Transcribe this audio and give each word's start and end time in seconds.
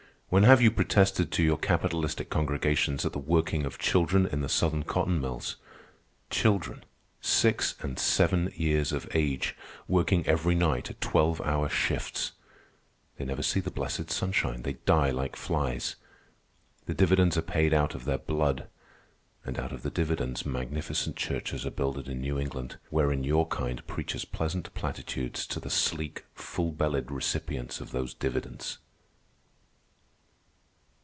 When 0.33 0.43
have 0.43 0.61
you 0.61 0.71
protested 0.71 1.29
to 1.33 1.43
your 1.43 1.57
capitalistic 1.57 2.29
congregations 2.29 3.05
at 3.05 3.11
the 3.11 3.19
working 3.19 3.65
of 3.65 3.77
children 3.77 4.25
in 4.25 4.39
the 4.39 4.47
Southern 4.47 4.83
cotton 4.83 5.19
mills? 5.19 5.57
Children, 6.29 6.85
six 7.19 7.75
and 7.81 7.99
seven 7.99 8.49
years 8.55 8.93
of 8.93 9.09
age, 9.13 9.57
working 9.89 10.25
every 10.25 10.55
night 10.55 10.89
at 10.89 11.01
twelve 11.01 11.41
hour 11.41 11.67
shifts? 11.67 12.31
They 13.17 13.25
never 13.25 13.43
see 13.43 13.59
the 13.59 13.69
blessed 13.71 14.09
sunshine. 14.09 14.61
They 14.61 14.77
die 14.85 15.09
like 15.11 15.35
flies. 15.35 15.97
The 16.85 16.93
dividends 16.93 17.35
are 17.37 17.41
paid 17.41 17.73
out 17.73 17.93
of 17.93 18.05
their 18.05 18.17
blood. 18.19 18.69
And 19.43 19.59
out 19.59 19.73
of 19.73 19.83
the 19.83 19.91
dividends 19.91 20.45
magnificent 20.45 21.17
churches 21.17 21.65
are 21.65 21.71
builded 21.71 22.07
in 22.07 22.21
New 22.21 22.39
England, 22.39 22.77
wherein 22.89 23.25
your 23.25 23.47
kind 23.47 23.85
preaches 23.85 24.23
pleasant 24.23 24.73
platitudes 24.73 25.45
to 25.47 25.59
the 25.59 25.69
sleek, 25.69 26.23
full 26.33 26.71
bellied 26.71 27.11
recipients 27.11 27.81
of 27.81 27.91
those 27.91 28.13
dividends." 28.13 28.77